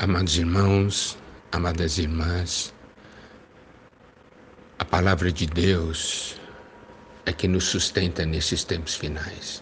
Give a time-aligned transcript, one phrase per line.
[0.00, 1.18] Amados irmãos,
[1.50, 2.72] amadas irmãs,
[4.78, 6.36] a palavra de Deus
[7.26, 9.60] é que nos sustenta nesses tempos finais.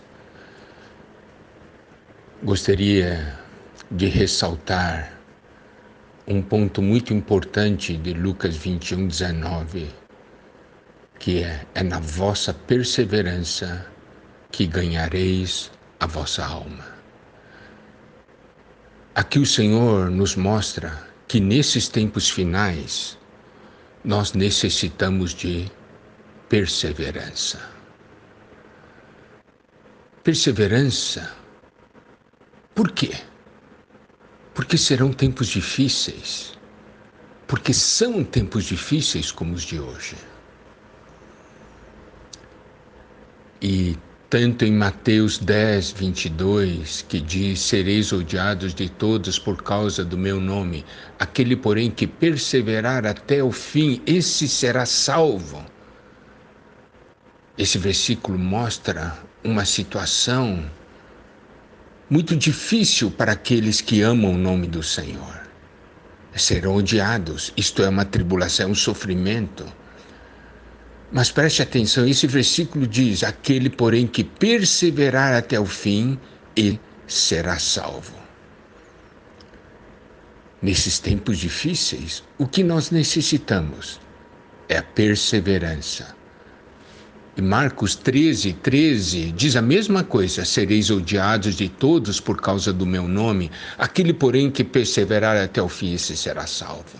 [2.42, 3.38] Gostaria
[3.90, 5.18] de ressaltar
[6.26, 9.88] um ponto muito importante de Lucas 21, 19,
[11.18, 13.86] que é: é na vossa perseverança
[14.52, 16.95] que ganhareis a vossa alma.
[19.16, 23.16] Aqui o Senhor nos mostra que nesses tempos finais
[24.04, 25.72] nós necessitamos de
[26.50, 27.66] perseverança.
[30.22, 31.34] Perseverança.
[32.74, 33.14] Por quê?
[34.52, 36.52] Porque serão tempos difíceis.
[37.46, 40.16] Porque são tempos difíceis como os de hoje.
[43.62, 43.96] E
[44.38, 50.38] tanto em Mateus 10, 22, que diz: Sereis odiados de todos por causa do meu
[50.38, 50.84] nome.
[51.18, 55.64] Aquele, porém, que perseverar até o fim, esse será salvo.
[57.56, 60.70] Esse versículo mostra uma situação
[62.10, 65.48] muito difícil para aqueles que amam o nome do Senhor.
[66.36, 69.64] Serão odiados, isto é uma tribulação, um sofrimento
[71.10, 76.18] mas preste atenção, esse versículo diz: Aquele, porém, que perseverar até o fim,
[76.54, 78.14] ele será salvo.
[80.60, 84.00] Nesses tempos difíceis, o que nós necessitamos
[84.68, 86.16] é a perseverança.
[87.36, 92.84] E Marcos 13, 13 diz a mesma coisa: sereis odiados de todos por causa do
[92.84, 96.98] meu nome, aquele, porém, que perseverar até o fim, esse será salvo.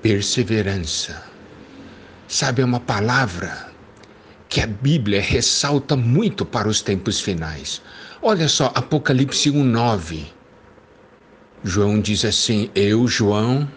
[0.00, 1.33] Perseverança
[2.34, 3.68] Sabe, é uma palavra
[4.48, 7.80] que a Bíblia ressalta muito para os tempos finais.
[8.20, 10.24] Olha só, Apocalipse 1:9.
[11.62, 13.70] João diz assim: Eu, João,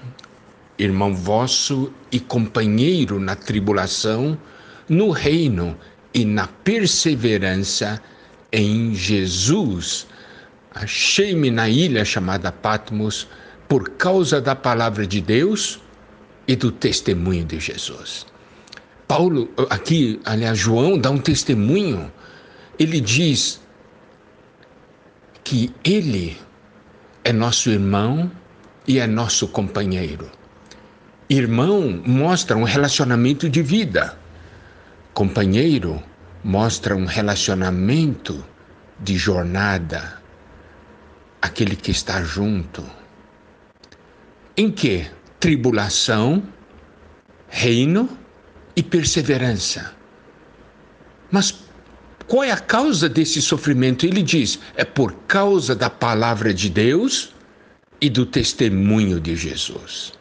[0.75, 4.36] irmão vosso e companheiro na tribulação,
[4.89, 5.77] no reino
[6.11, 8.02] e na perseverança
[8.52, 10.08] em Jesus.
[10.73, 13.27] Achei-me na ilha chamada Patmos
[13.67, 15.80] por causa da palavra de Deus
[16.48, 18.26] e do testemunho de Jesus.
[19.08, 22.12] Paulo, aqui, aliás, João dá um testemunho.
[22.78, 23.62] Ele diz
[25.44, 26.38] que ele
[27.23, 28.30] é nosso irmão
[28.86, 30.30] e é nosso companheiro.
[31.30, 34.18] Irmão mostra um relacionamento de vida.
[35.14, 36.04] Companheiro
[36.44, 38.44] mostra um relacionamento
[39.00, 40.22] de jornada.
[41.42, 42.84] Aquele que está junto.
[44.56, 45.08] Em que?
[45.39, 46.44] Tribulação,
[47.48, 48.18] reino
[48.77, 49.92] e perseverança.
[51.32, 51.64] Mas
[52.27, 54.05] qual é a causa desse sofrimento?
[54.05, 57.33] Ele diz: é por causa da palavra de Deus
[57.99, 60.14] e do testemunho de Jesus.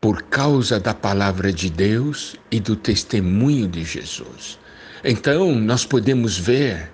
[0.00, 4.58] Por causa da palavra de Deus e do testemunho de Jesus.
[5.02, 6.92] Então, nós podemos ver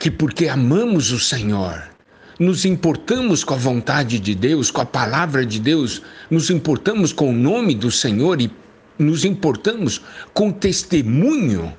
[0.00, 1.93] que porque amamos o Senhor,
[2.38, 7.30] nos importamos com a vontade de Deus, com a palavra de Deus, nos importamos com
[7.30, 8.50] o nome do Senhor e
[8.98, 10.00] nos importamos
[10.32, 11.74] com o testemunho,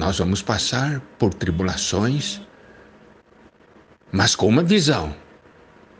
[0.00, 2.40] nós vamos passar por tribulações,
[4.10, 5.14] mas com uma visão.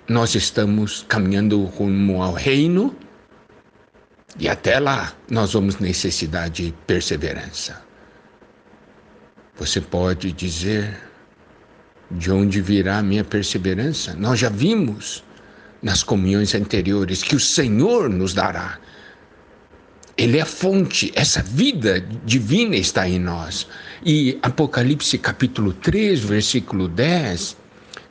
[0.08, 2.96] Nós estamos caminhando rumo ao reino
[4.38, 7.82] e até lá nós vamos necessitar de perseverança.
[9.56, 10.98] Você pode dizer,
[12.10, 14.14] de onde virá a minha perseverança?
[14.14, 15.22] Nós já vimos
[15.82, 18.78] nas comunhões anteriores que o Senhor nos dará.
[20.16, 23.66] Ele é a fonte, essa vida divina está em nós.
[24.04, 27.56] E Apocalipse capítulo 3, versículo 10,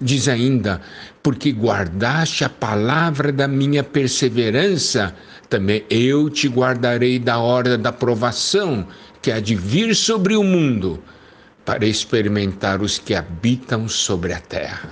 [0.01, 0.81] diz ainda:
[1.21, 5.13] Porque guardaste a palavra da minha perseverança,
[5.49, 8.87] também eu te guardarei da hora da provação
[9.21, 11.03] que há de vir sobre o mundo
[11.69, 14.89] para experimentar os que habitam sobre a terra.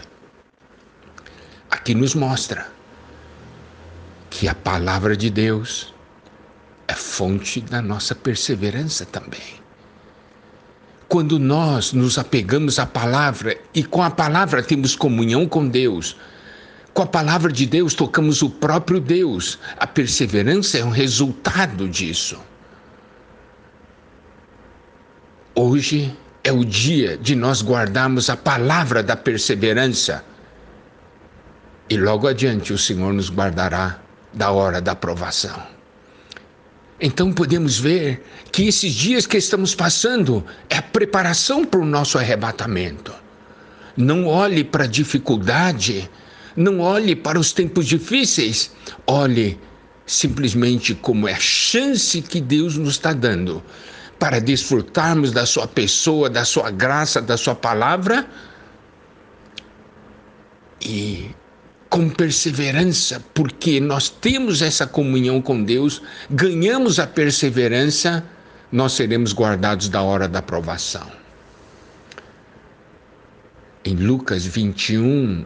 [1.72, 2.68] Aqui nos mostra
[4.30, 5.92] que a palavra de Deus
[6.88, 9.60] é fonte da nossa perseverança também.
[11.08, 16.16] Quando nós nos apegamos à palavra e com a palavra temos comunhão com Deus,
[16.94, 22.40] com a palavra de Deus tocamos o próprio Deus, a perseverança é um resultado disso.
[25.56, 26.16] Hoje
[26.48, 30.24] é o dia de nós guardarmos a palavra da perseverança.
[31.90, 34.00] E logo adiante o Senhor nos guardará
[34.34, 35.62] da hora da provação.
[37.02, 42.18] Então podemos ver que esses dias que estamos passando é a preparação para o nosso
[42.18, 43.14] arrebatamento.
[43.98, 46.10] Não olhe para a dificuldade,
[46.56, 48.72] não olhe para os tempos difíceis,
[49.06, 49.60] olhe
[50.06, 53.62] simplesmente como é a chance que Deus nos está dando
[54.20, 58.28] para desfrutarmos da Sua pessoa, da Sua graça, da Sua palavra
[60.82, 61.32] e
[61.90, 68.24] com perseverança, porque nós temos essa comunhão com Deus, ganhamos a perseverança,
[68.72, 71.10] nós seremos guardados da hora da provação.
[73.86, 75.46] Em Lucas 21,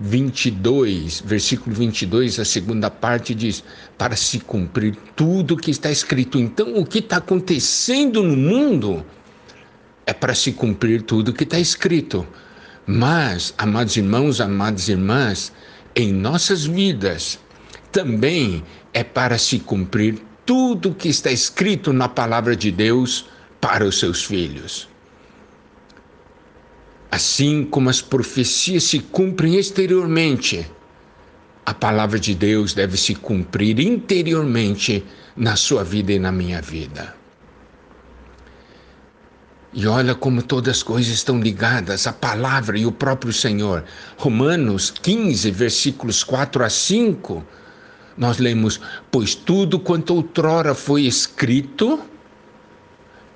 [0.00, 3.62] 22, versículo 22, a segunda parte diz:
[3.98, 6.38] para se cumprir tudo que está escrito.
[6.38, 9.04] Então, o que está acontecendo no mundo
[10.06, 12.26] é para se cumprir tudo que está escrito.
[12.86, 15.52] Mas, amados irmãos, amadas irmãs,
[15.94, 17.38] em nossas vidas
[17.92, 23.26] também é para se cumprir tudo que está escrito na palavra de Deus
[23.60, 24.89] para os seus filhos.
[27.10, 30.70] Assim como as profecias se cumprem exteriormente,
[31.66, 35.04] a palavra de Deus deve se cumprir interiormente
[35.36, 37.14] na sua vida e na minha vida.
[39.72, 43.84] E olha como todas as coisas estão ligadas, a palavra e o próprio Senhor.
[44.16, 47.44] Romanos 15, versículos 4 a 5,
[48.16, 48.80] nós lemos:
[49.10, 52.00] Pois tudo quanto outrora foi escrito,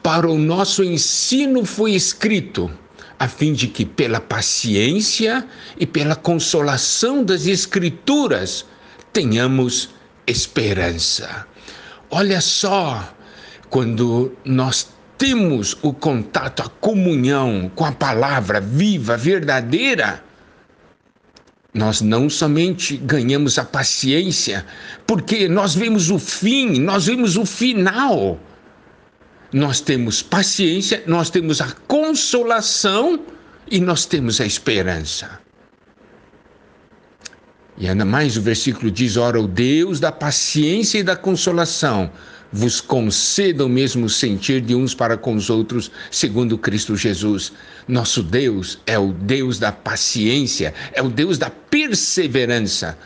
[0.02, 2.70] para o nosso ensino foi escrito,
[3.24, 5.46] a fim de que, pela paciência
[5.78, 8.66] e pela consolação das Escrituras,
[9.12, 9.90] tenhamos
[10.26, 11.46] esperança.
[12.10, 13.14] Olha só,
[13.70, 20.22] quando nós temos o contato, a comunhão com a palavra viva, verdadeira,
[21.72, 24.66] nós não somente ganhamos a paciência,
[25.06, 28.38] porque nós vemos o fim, nós vemos o final.
[29.54, 33.20] Nós temos paciência, nós temos a consolação
[33.70, 35.38] e nós temos a esperança.
[37.78, 42.10] E ainda mais o versículo diz: Ora, o Deus da paciência e da consolação
[42.50, 47.52] vos conceda o mesmo sentir de uns para com os outros, segundo Cristo Jesus.
[47.86, 52.98] Nosso Deus é o Deus da paciência, é o Deus da perseverança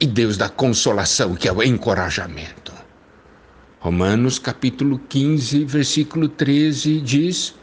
[0.00, 2.80] e Deus da consolação, que é o encorajamento.
[3.80, 7.54] Romanos capítulo 15, versículo 13 diz: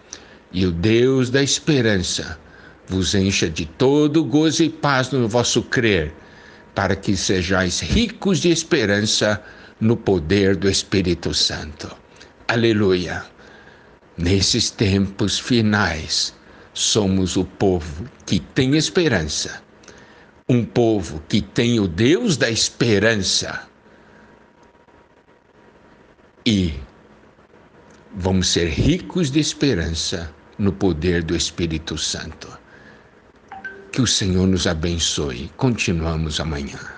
[0.52, 2.40] E o Deus da esperança
[2.88, 6.12] vos encha de todo gozo e paz no vosso crer
[6.74, 9.40] para que sejais ricos de esperança
[9.80, 11.96] no poder do Espírito Santo.
[12.48, 13.24] Aleluia!
[14.18, 16.34] Nesses tempos finais,
[16.74, 19.62] somos o povo que tem esperança,
[20.50, 23.68] um povo que tem o Deus da esperança.
[26.50, 26.74] E
[28.16, 32.48] vamos ser ricos de esperança no poder do Espírito Santo.
[33.92, 35.52] Que o Senhor nos abençoe.
[35.58, 36.97] Continuamos amanhã.